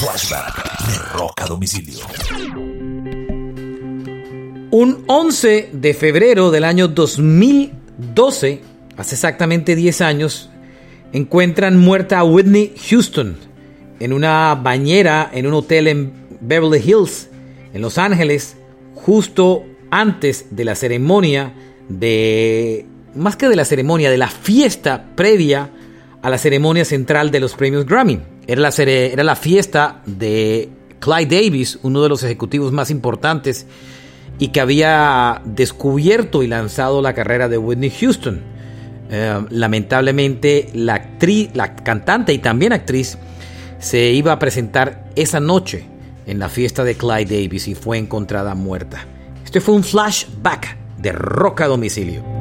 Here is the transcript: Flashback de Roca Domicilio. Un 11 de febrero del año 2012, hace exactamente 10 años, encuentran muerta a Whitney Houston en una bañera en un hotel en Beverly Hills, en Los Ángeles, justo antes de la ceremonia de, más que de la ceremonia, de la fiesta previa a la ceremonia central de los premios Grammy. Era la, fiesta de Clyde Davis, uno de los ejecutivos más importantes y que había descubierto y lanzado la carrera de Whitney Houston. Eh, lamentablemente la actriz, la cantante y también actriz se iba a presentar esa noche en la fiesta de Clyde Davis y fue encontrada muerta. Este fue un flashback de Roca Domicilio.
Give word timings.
Flashback 0.00 0.88
de 0.88 0.98
Roca 1.12 1.44
Domicilio. 1.44 1.98
Un 4.70 5.04
11 5.06 5.68
de 5.74 5.92
febrero 5.92 6.50
del 6.50 6.64
año 6.64 6.88
2012, 6.88 8.62
hace 8.96 9.14
exactamente 9.14 9.76
10 9.76 10.00
años, 10.00 10.48
encuentran 11.12 11.76
muerta 11.76 12.20
a 12.20 12.24
Whitney 12.24 12.72
Houston 12.88 13.36
en 13.98 14.14
una 14.14 14.54
bañera 14.54 15.28
en 15.34 15.46
un 15.46 15.52
hotel 15.52 15.86
en 15.86 16.14
Beverly 16.40 16.78
Hills, 16.78 17.28
en 17.74 17.82
Los 17.82 17.98
Ángeles, 17.98 18.56
justo 18.94 19.66
antes 19.90 20.46
de 20.50 20.64
la 20.64 20.76
ceremonia 20.76 21.52
de, 21.90 22.86
más 23.14 23.36
que 23.36 23.50
de 23.50 23.56
la 23.56 23.66
ceremonia, 23.66 24.10
de 24.10 24.16
la 24.16 24.28
fiesta 24.28 25.10
previa 25.14 25.68
a 26.22 26.30
la 26.30 26.38
ceremonia 26.38 26.84
central 26.84 27.30
de 27.30 27.40
los 27.40 27.54
premios 27.54 27.86
Grammy. 27.86 28.20
Era 28.46 28.60
la, 28.62 29.36
fiesta 29.36 30.02
de 30.06 30.68
Clyde 30.98 31.42
Davis, 31.42 31.78
uno 31.82 32.02
de 32.02 32.08
los 32.08 32.22
ejecutivos 32.22 32.72
más 32.72 32.90
importantes 32.90 33.66
y 34.38 34.48
que 34.48 34.60
había 34.60 35.40
descubierto 35.44 36.42
y 36.42 36.46
lanzado 36.46 37.02
la 37.02 37.14
carrera 37.14 37.48
de 37.48 37.58
Whitney 37.58 37.90
Houston. 37.90 38.40
Eh, 39.10 39.44
lamentablemente 39.50 40.70
la 40.74 40.94
actriz, 40.94 41.50
la 41.54 41.74
cantante 41.74 42.32
y 42.32 42.38
también 42.38 42.72
actriz 42.72 43.18
se 43.78 44.10
iba 44.10 44.32
a 44.32 44.38
presentar 44.38 45.10
esa 45.16 45.40
noche 45.40 45.84
en 46.26 46.38
la 46.38 46.48
fiesta 46.48 46.84
de 46.84 46.94
Clyde 46.94 47.42
Davis 47.42 47.66
y 47.66 47.74
fue 47.74 47.98
encontrada 47.98 48.54
muerta. 48.54 49.04
Este 49.44 49.60
fue 49.60 49.74
un 49.74 49.82
flashback 49.82 50.76
de 50.98 51.12
Roca 51.12 51.66
Domicilio. 51.66 52.39